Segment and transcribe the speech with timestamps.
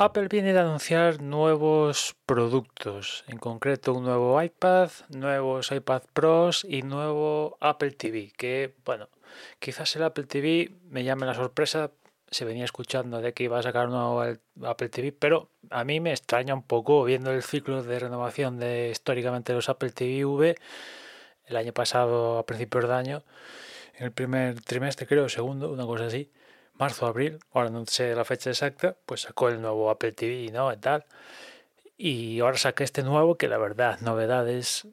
[0.00, 6.82] Apple viene de anunciar nuevos productos, en concreto un nuevo iPad, nuevos iPad Pros y
[6.82, 9.08] nuevo Apple TV, que bueno,
[9.58, 11.90] quizás el Apple TV me llame la sorpresa,
[12.30, 14.22] se venía escuchando de que iba a sacar un nuevo
[14.62, 18.90] Apple TV, pero a mí me extraña un poco viendo el ciclo de renovación de
[18.90, 20.54] históricamente los Apple TV V
[21.46, 23.24] el año pasado a principios de año,
[23.96, 26.30] en el primer trimestre creo, segundo, una cosa así
[26.78, 30.72] marzo, abril, ahora no sé la fecha exacta, pues sacó el nuevo Apple TV, ¿no?
[30.72, 31.04] Y tal.
[31.96, 34.86] Y ahora saqué este nuevo que la verdad, novedades,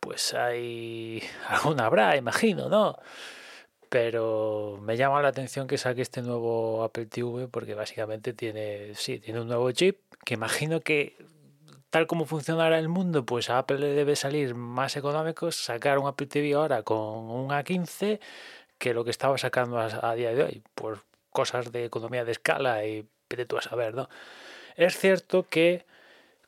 [0.00, 2.98] pues hay alguna habrá, imagino, ¿no?
[3.88, 9.20] Pero me llama la atención que saque este nuevo Apple TV porque básicamente tiene, sí,
[9.20, 11.16] tiene un nuevo chip que imagino que
[11.90, 16.08] tal como funcionará el mundo, pues a Apple le debe salir más económico sacar un
[16.08, 18.18] Apple TV ahora con un A15
[18.78, 22.84] que lo que estaba sacando a, día de hoy, por cosas de economía de escala
[22.84, 24.08] y de tú a saber, ¿no?
[24.76, 25.84] Es cierto que,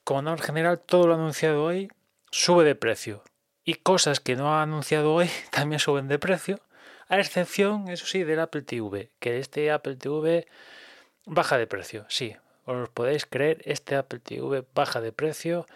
[0.04, 1.90] como norma general, todo lo anunciado hoy
[2.30, 3.22] sube de precio.
[3.64, 6.60] Y cosas que no ha anunciado hoy también suben de precio,
[7.08, 10.46] a excepción, eso sí, del Apple TV, que este Apple TV
[11.24, 12.36] baja de precio, sí.
[12.66, 15.66] Os podéis creer, este Apple TV baja de precio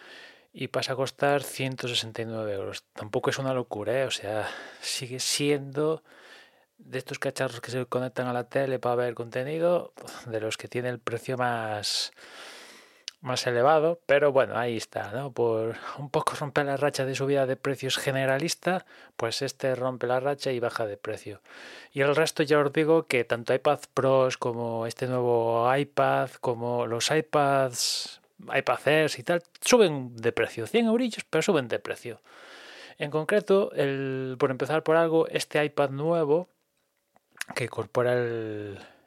[0.52, 2.84] y pasa a costar 169 euros.
[2.92, 4.04] Tampoco es una locura, ¿eh?
[4.04, 4.46] o sea,
[4.82, 6.02] sigue siendo
[6.84, 9.92] de estos cacharros que se conectan a la tele para ver contenido,
[10.26, 12.12] de los que tiene el precio más,
[13.22, 15.32] más elevado, pero bueno, ahí está, ¿no?
[15.32, 18.84] Por un poco romper la racha de subida de precios generalista,
[19.16, 21.40] pues este rompe la racha y baja de precio.
[21.92, 26.86] Y el resto ya os digo que tanto iPad Pros como este nuevo iPad, como
[26.86, 28.20] los iPads,
[28.52, 32.20] iPad Airs y tal, suben de precio, 100 eurillos, pero suben de precio.
[32.98, 36.48] En concreto, el, por empezar por algo, este iPad nuevo,
[37.54, 38.14] que incorpora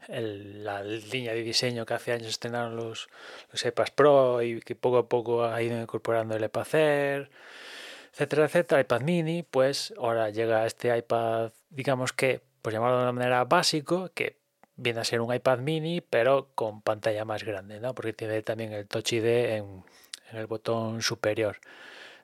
[0.08, 3.10] la línea de diseño que hace años estrenaron los,
[3.52, 7.30] los iPads Pro y que poco a poco ha ido incorporando el iPad Air,
[8.14, 13.12] etcétera, etcétera, iPad mini, pues ahora llega este iPad, digamos que, por llamarlo de una
[13.12, 14.38] manera básico, que
[14.76, 17.96] viene a ser un iPad mini, pero con pantalla más grande, ¿no?
[17.96, 19.84] Porque tiene también el Touch ID en,
[20.32, 21.60] en el botón superior.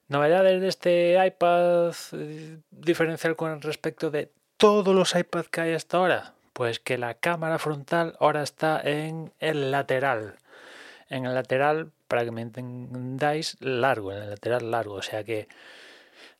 [0.07, 4.29] Novedades de este iPad eh, diferencial con respecto de
[4.61, 6.35] todos los iPads que hay hasta ahora?
[6.53, 10.35] Pues que la cámara frontal ahora está en el lateral.
[11.09, 14.93] En el lateral, para que me entendáis, largo, en el lateral largo.
[14.93, 15.47] O sea que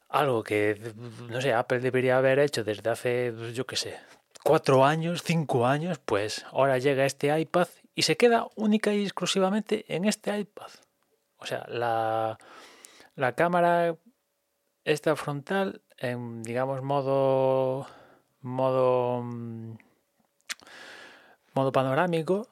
[0.07, 0.93] algo que,
[1.29, 3.99] no sé, Apple debería haber hecho desde hace, yo qué sé,
[4.43, 9.83] cuatro años, cinco años, pues ahora llega este iPad y se queda única y exclusivamente
[9.88, 10.69] en este iPad.
[11.38, 12.38] O sea, la,
[13.15, 13.95] la cámara,
[14.83, 17.88] esta frontal, en, digamos, modo
[18.41, 19.75] modo mm,
[21.53, 22.47] modo panorámico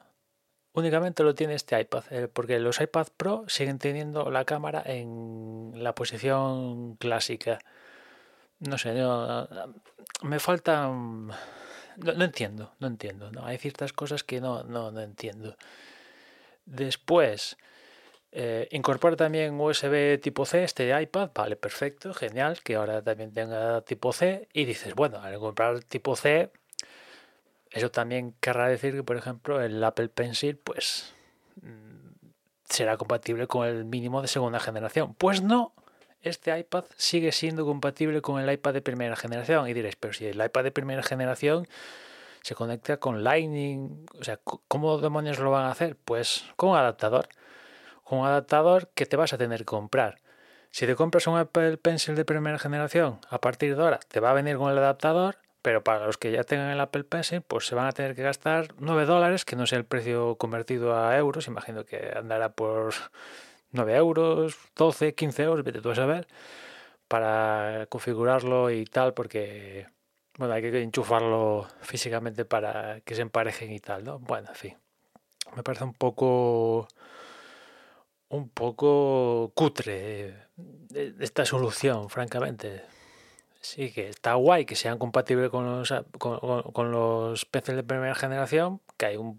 [0.72, 5.72] únicamente lo tiene este iPad eh, porque los iPad Pro siguen teniendo la cámara en
[5.74, 7.58] la posición clásica.
[8.60, 8.94] No sé
[10.22, 11.34] me falta no,
[12.24, 15.56] entiendo no entiendo no hay ciertas cosas que no no, no entiendo.
[16.66, 17.56] Después
[18.32, 23.80] eh, incorpora también USB tipo C este iPad, vale, perfecto, genial, que ahora también tenga
[23.82, 24.48] tipo C.
[24.52, 26.50] Y dices, bueno, al comprar tipo C,
[27.70, 31.12] eso también querrá decir que, por ejemplo, el Apple Pencil, pues
[31.62, 32.28] mm,
[32.64, 35.14] será compatible con el mínimo de segunda generación.
[35.14, 35.74] Pues no,
[36.22, 39.68] este iPad sigue siendo compatible con el iPad de primera generación.
[39.68, 41.66] Y diréis, pero si el iPad de primera generación
[42.42, 45.96] se conecta con Lightning, o sea, ¿cómo demonios lo van a hacer?
[45.96, 47.28] Pues con adaptador.
[48.18, 50.20] Un adaptador que te vas a tener que comprar.
[50.70, 54.30] Si te compras un Apple Pencil de primera generación, a partir de ahora te va
[54.30, 57.66] a venir con el adaptador, pero para los que ya tengan el Apple Pencil, pues
[57.66, 61.16] se van a tener que gastar 9 dólares, que no sé el precio convertido a
[61.16, 62.94] euros, imagino que andará por
[63.72, 66.26] 9 euros, 12, 15 euros, vete tú a saber,
[67.08, 69.86] para configurarlo y tal, porque
[70.38, 74.18] bueno, hay que enchufarlo físicamente para que se emparejen y tal, ¿no?
[74.20, 74.78] Bueno, en fin.
[75.54, 76.88] Me parece un poco
[78.30, 80.48] un poco cutre
[80.94, 82.82] eh, esta solución, francamente.
[83.60, 88.80] Sí, que está guay que sean compatibles con los, con, los PCs de primera generación,
[88.96, 89.38] que hay un,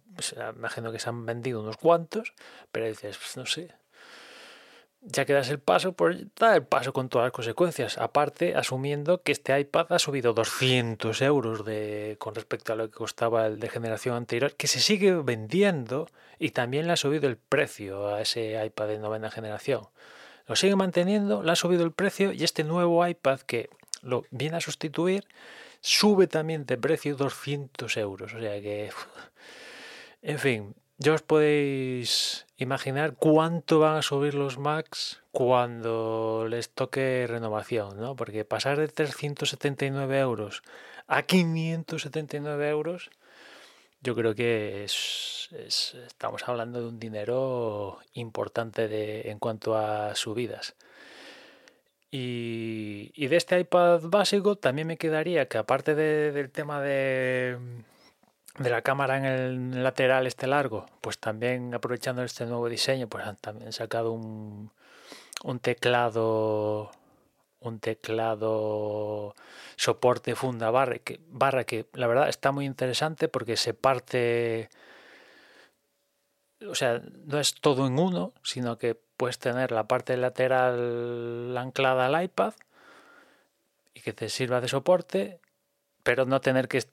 [0.56, 2.34] imagino que se han vendido unos cuantos,
[2.72, 3.74] pero dices, pues no sé,
[5.02, 7.98] ya que das el paso, pues da el paso con todas las consecuencias.
[7.98, 12.98] Aparte, asumiendo que este iPad ha subido 200 euros de, con respecto a lo que
[12.98, 16.08] costaba el de generación anterior, que se sigue vendiendo
[16.38, 19.88] y también le ha subido el precio a ese iPad de novena generación.
[20.48, 23.70] Lo sigue manteniendo, le ha subido el precio y este nuevo iPad que
[24.02, 25.26] lo viene a sustituir
[25.82, 28.34] sube también de precio 200 euros.
[28.34, 28.92] O sea que,
[30.22, 37.26] en fin, ya os podéis imaginar cuánto van a subir los Macs cuando les toque
[37.28, 38.16] renovación, ¿no?
[38.16, 40.62] Porque pasar de 379 euros
[41.08, 43.10] a 579 euros,
[44.02, 45.50] yo creo que es,
[46.06, 50.76] estamos hablando de un dinero importante de, en cuanto a subidas.
[52.12, 57.58] Y, y, de este iPad básico también me quedaría que aparte del tema de
[58.58, 63.26] de la cámara en el lateral este largo, pues también aprovechando este nuevo diseño, pues
[63.26, 64.72] han también sacado un,
[65.44, 66.92] un teclado
[67.62, 69.36] un teclado
[69.76, 74.70] soporte funda barra que, barra que la verdad está muy interesante porque se parte
[76.68, 82.08] o sea no es todo en uno sino que puedes tener la parte lateral anclada
[82.08, 82.54] al iPad
[83.94, 85.40] y que te sirva de soporte
[86.02, 86.84] pero no tener que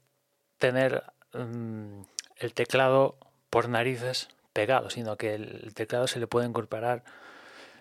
[0.58, 1.02] tener
[1.32, 2.02] Mm,
[2.36, 3.16] el teclado
[3.50, 7.04] por narices pegado, sino que el teclado se le puede incorporar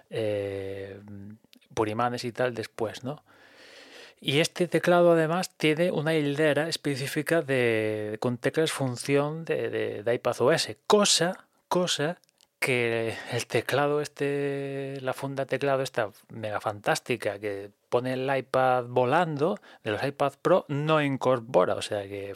[0.09, 0.99] eh,
[1.73, 3.23] por imanes y tal después, ¿no?
[4.19, 10.13] Y este teclado además tiene una hilera específica de, con teclas función de, de, de
[10.15, 12.17] iPadOS, cosa, cosa
[12.59, 19.59] que el teclado este, la funda teclado esta mega fantástica que pone el iPad volando
[19.83, 22.35] de los iPad Pro no incorpora, o sea que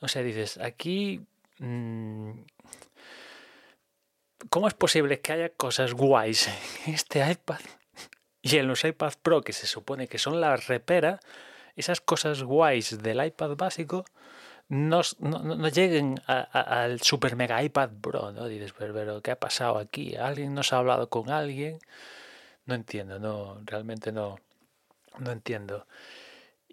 [0.00, 1.20] o sea, dices, aquí...
[1.58, 2.32] Mm,
[4.48, 6.48] ¿Cómo es posible que haya cosas guays
[6.86, 7.60] en este iPad
[8.40, 11.20] y en los iPad Pro, que se supone que son la repera,
[11.76, 14.06] esas cosas guays del iPad básico
[14.70, 18.46] no, no, lleguen al super mega iPad Pro, ¿no?
[18.46, 20.14] Dices, pero, ¿qué ha pasado aquí?
[20.14, 21.80] ¿Alguien nos ha hablado con alguien?
[22.66, 24.38] No entiendo, no, realmente no,
[25.18, 25.88] no entiendo.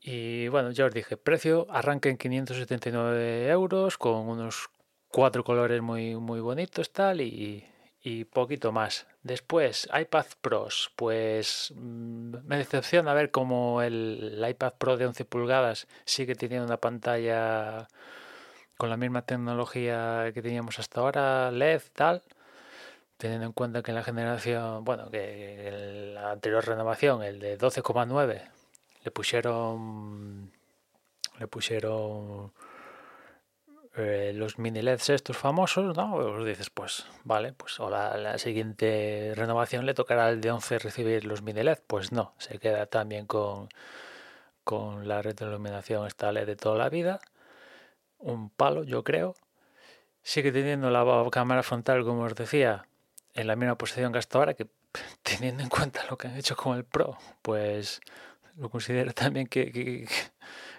[0.09, 4.69] Y bueno, ya os dije, precio arranca en 579 euros con unos
[5.09, 7.65] cuatro colores muy, muy bonitos tal y,
[8.01, 9.05] y poquito más.
[9.23, 15.87] Después, iPad Pros, pues mm, me decepciona ver cómo el, iPad Pro de 11 pulgadas
[16.05, 17.89] sigue teniendo una pantalla
[18.77, 22.23] con la misma tecnología que teníamos hasta ahora, LED tal,
[23.17, 27.57] teniendo en cuenta que en la generación, bueno, que en la anterior renovación, el de
[27.57, 28.56] 12,9
[29.07, 30.51] le pusieron
[31.39, 32.51] le pusieron
[33.95, 36.15] eh, los mini LEDs estos famosos, ¿no?
[36.15, 41.23] Os dices, pues vale, pues o la, siguiente renovación le tocará al de 11 recibir
[41.23, 41.79] los mini LED.
[41.87, 43.69] Pues no, se queda también con,
[44.65, 47.21] con la retroiluminación esta LED de toda la vida.
[48.19, 49.35] Un palo, yo creo.
[50.21, 52.87] Sigue teniendo la cámara frontal, como os decía,
[53.35, 54.67] en la misma posición que hasta ahora, que
[55.23, 58.01] teniendo en cuenta lo que han hecho con el Pro, pues
[58.57, 60.07] lo considero también que, que,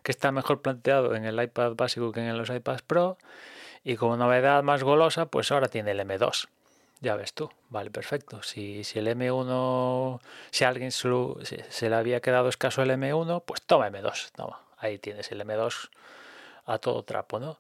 [0.05, 3.19] está mejor planteado en el iPad básico que en los iPads Pro.
[3.85, 6.49] Y como novedad más golosa, pues ahora tiene el M2.
[7.01, 8.43] Ya ves tú, vale, perfecto.
[8.43, 10.21] Si, si el M1,
[10.51, 14.33] si a alguien se, le había quedado escaso el M1, pues toma M2.
[14.35, 15.91] Toma, ahí tienes el M2
[16.67, 17.59] a todo trapo, ¿no?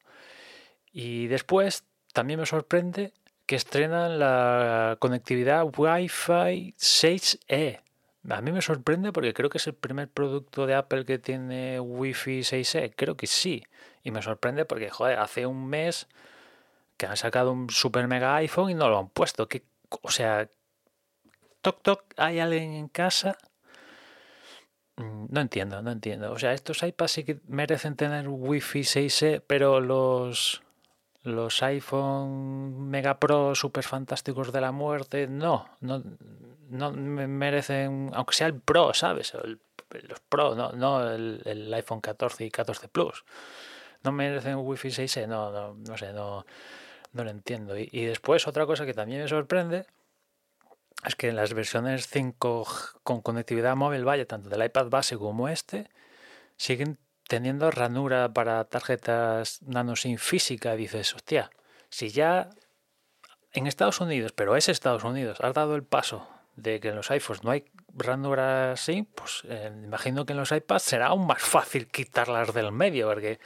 [0.92, 3.12] Y después también me sorprende
[3.46, 7.80] que estrenan la conectividad Wi-Fi 6E.
[8.28, 11.80] A mí me sorprende porque creo que es el primer producto de Apple que tiene
[11.80, 12.92] Wi-Fi 6E.
[12.96, 13.64] Creo que sí.
[14.02, 16.08] Y me sorprende porque, joder, hace un mes
[16.96, 19.48] que han sacado un super mega iPhone y no lo han puesto.
[19.48, 19.62] Que,
[20.02, 20.48] o sea,
[21.62, 23.38] toc toc, ¿hay alguien en casa?
[24.96, 26.32] Mm, no entiendo, no entiendo.
[26.32, 30.62] O sea, estos iPads sí que merecen tener Wi-Fi 6E, pero los
[31.28, 36.02] los iPhone Mega Pro super fantásticos de la muerte, no, no,
[36.70, 39.34] no merecen, aunque sea el Pro, ¿sabes?
[39.90, 43.24] los Pro, no, no el, iPhone 14 y 14 Plus.
[44.02, 46.46] No merecen Wi-Fi 6E, no, no, no sé, no,
[47.12, 47.76] no lo entiendo.
[47.76, 49.86] Y, y después otra cosa que también me sorprende
[51.04, 52.66] es que en las versiones 5
[53.02, 55.88] con conectividad móvil, vaya, tanto del iPad base como este,
[56.56, 60.74] siguen teniendo ranura para tarjetas nano sin física.
[60.74, 61.50] dices, hostia,
[61.88, 62.50] si ya
[63.52, 67.10] en Estados Unidos, pero es Estados Unidos, has dado el paso de que en los
[67.10, 71.40] iPhones no hay ranura así, pues eh, imagino que en los iPads será aún más
[71.42, 73.38] fácil quitarlas del medio, porque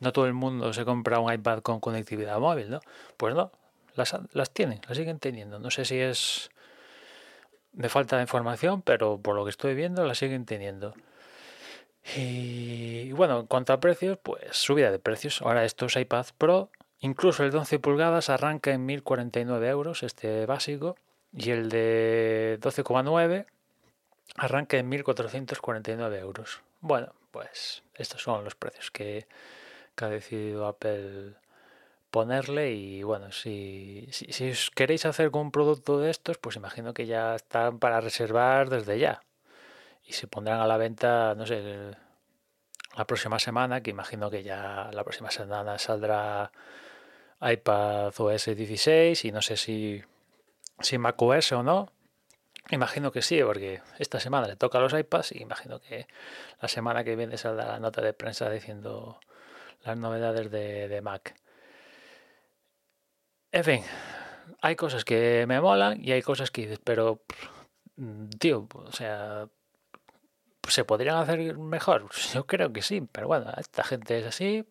[0.00, 2.80] no todo el mundo se compra un iPad con conectividad móvil, ¿no?
[3.16, 3.52] Pues no,
[3.94, 5.58] las, las tienen, las siguen teniendo.
[5.58, 6.50] No sé si es
[7.72, 10.94] me falta información, pero por lo que estoy viendo la siguen teniendo.
[12.16, 15.40] Y bueno, en cuanto a precios, pues subida de precios.
[15.42, 20.96] Ahora estos iPad Pro, incluso el de 11 pulgadas arranca en 1049 euros, este básico,
[21.32, 23.46] y el de 12,9
[24.36, 26.62] arranca en 1449 euros.
[26.80, 29.26] Bueno, pues estos son los precios que,
[29.96, 31.34] ha decidido Apple
[32.10, 36.92] ponerle y bueno, si, si, os queréis hacer con un producto de estos, pues imagino
[36.92, 39.22] que ya están para reservar desde ya.
[40.12, 41.96] Se pondrán a la venta, no sé,
[42.96, 46.52] la próxima semana, que imagino que ya la próxima semana saldrá
[47.40, 50.02] iPad OS 16 y no sé si,
[50.80, 51.90] si macOS o no.
[52.70, 56.06] Imagino que sí, porque esta semana le toca a los iPads y imagino que
[56.60, 59.18] la semana que viene saldrá la nota de prensa diciendo
[59.82, 61.34] las novedades de, de Mac.
[63.50, 63.82] En fin,
[64.60, 67.22] hay cosas que me molan y hay cosas que dices, pero,
[68.38, 69.48] tío, o sea,
[70.68, 72.08] ¿se podrían hacer mejor?
[72.34, 74.64] Yo creo que sí, pero bueno, esta gente es así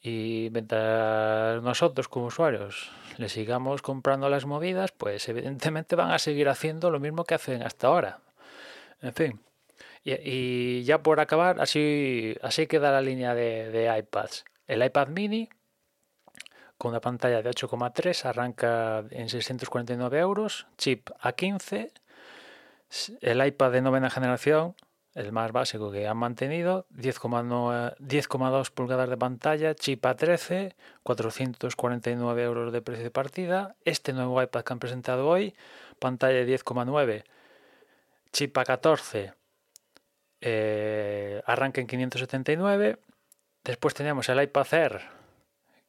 [0.00, 6.48] y mientras nosotros como usuarios le sigamos comprando las movidas, pues evidentemente van a seguir
[6.48, 8.18] haciendo lo mismo que hacen hasta ahora.
[9.00, 9.40] En fin.
[10.04, 14.44] Y, ya por acabar, así, así queda la línea de, de iPads.
[14.66, 15.48] El iPad mini
[16.76, 21.90] con una pantalla de 8,3, arranca en 649 euros, chip A15,
[23.20, 24.74] el iPad de novena generación,
[25.14, 32.82] el más básico que han mantenido, 10,2 pulgadas de pantalla, chip A13, 449 euros de
[32.82, 33.76] precio de partida.
[33.84, 35.54] Este nuevo iPad que han presentado hoy,
[35.98, 37.24] pantalla de 10,9,
[38.32, 39.34] chip A14,
[40.40, 42.98] eh, arranca en 579.
[43.62, 45.00] Después tenemos el iPad Air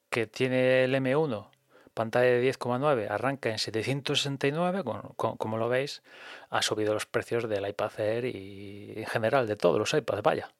[0.09, 1.50] que tiene el M1,
[1.95, 4.83] pantalla de 10,9, arranca en 769,
[5.15, 6.03] como, lo veis,
[6.49, 10.51] ha subido los precios del iPad Air y en general de todos los iPads, vaya,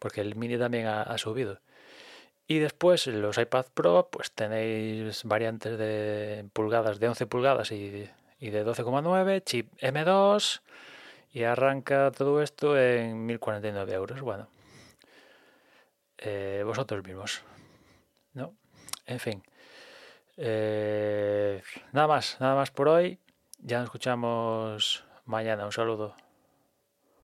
[0.00, 1.60] porque el mini también ha, subido.
[2.48, 8.08] Y después los iPad Pro, pues tenéis variantes de pulgadas de 11 pulgadas y,
[8.40, 10.62] de 12,9, chip M2
[11.32, 14.20] y arranca todo esto en 1049 euros.
[14.22, 14.48] Bueno,
[16.18, 17.42] eh, vosotros mismos,
[18.32, 18.54] ¿no?
[19.06, 19.42] En fin.
[20.42, 23.18] Eh, nada más, nada más por hoy.
[23.58, 25.66] Ya nos escuchamos mañana.
[25.66, 26.16] Un saludo.